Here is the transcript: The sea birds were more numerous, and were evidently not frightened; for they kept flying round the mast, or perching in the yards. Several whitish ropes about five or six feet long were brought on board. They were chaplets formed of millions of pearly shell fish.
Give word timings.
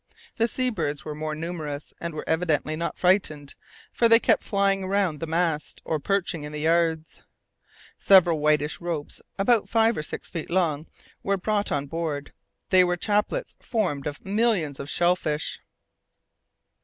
The 0.37 0.47
sea 0.47 0.71
birds 0.71 1.05
were 1.05 1.13
more 1.13 1.35
numerous, 1.35 1.93
and 1.99 2.15
were 2.15 2.25
evidently 2.27 2.75
not 2.75 2.97
frightened; 2.97 3.53
for 3.91 4.09
they 4.09 4.17
kept 4.19 4.43
flying 4.43 4.87
round 4.87 5.19
the 5.19 5.27
mast, 5.27 5.79
or 5.85 5.99
perching 5.99 6.41
in 6.41 6.51
the 6.51 6.61
yards. 6.61 7.21
Several 7.99 8.39
whitish 8.39 8.81
ropes 8.81 9.21
about 9.37 9.69
five 9.69 9.95
or 9.95 10.01
six 10.01 10.31
feet 10.31 10.49
long 10.49 10.87
were 11.21 11.37
brought 11.37 11.71
on 11.71 11.85
board. 11.85 12.33
They 12.71 12.83
were 12.83 12.97
chaplets 12.97 13.53
formed 13.59 14.07
of 14.07 14.25
millions 14.25 14.79
of 14.79 14.85
pearly 14.87 14.91
shell 14.95 15.15
fish. 15.15 15.59